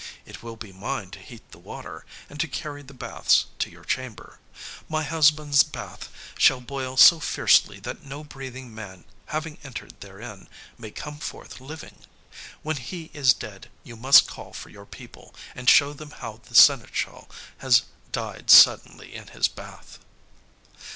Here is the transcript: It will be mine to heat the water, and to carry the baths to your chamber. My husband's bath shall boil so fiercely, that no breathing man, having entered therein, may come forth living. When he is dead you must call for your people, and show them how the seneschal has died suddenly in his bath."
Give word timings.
It 0.25 0.41
will 0.41 0.55
be 0.55 0.71
mine 0.73 1.11
to 1.11 1.19
heat 1.19 1.51
the 1.51 1.59
water, 1.59 2.07
and 2.27 2.39
to 2.39 2.47
carry 2.47 2.81
the 2.81 2.91
baths 2.95 3.45
to 3.59 3.69
your 3.69 3.83
chamber. 3.83 4.39
My 4.89 5.03
husband's 5.03 5.61
bath 5.61 6.09
shall 6.39 6.59
boil 6.59 6.97
so 6.97 7.19
fiercely, 7.19 7.79
that 7.81 8.01
no 8.03 8.23
breathing 8.23 8.73
man, 8.73 9.05
having 9.27 9.59
entered 9.63 9.99
therein, 10.01 10.49
may 10.75 10.89
come 10.89 11.19
forth 11.19 11.61
living. 11.61 12.07
When 12.63 12.77
he 12.77 13.11
is 13.13 13.35
dead 13.35 13.69
you 13.83 13.95
must 13.95 14.25
call 14.25 14.53
for 14.53 14.69
your 14.69 14.87
people, 14.87 15.35
and 15.53 15.69
show 15.69 15.93
them 15.93 16.09
how 16.09 16.41
the 16.45 16.55
seneschal 16.55 17.29
has 17.59 17.83
died 18.11 18.49
suddenly 18.49 19.13
in 19.13 19.27
his 19.27 19.47
bath." 19.47 19.99